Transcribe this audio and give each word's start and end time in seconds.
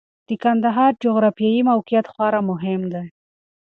د 0.27 0.29
کندهار 0.43 0.91
جغرافیايي 1.03 1.61
موقعیت 1.71 2.05
خورا 2.13 2.41
مهم 2.49 2.81
دی. 2.93 3.05